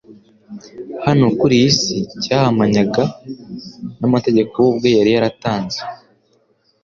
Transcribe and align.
hano 1.05 1.25
kuri 1.39 1.53
iyi 1.59 1.69
si 1.79 1.95
cyahamanyaga 2.23 3.03
n’amategeko 3.99 4.53
we 4.61 4.67
ubwe 4.71 4.87
yari 4.97 5.11
yaratanze, 5.15 5.79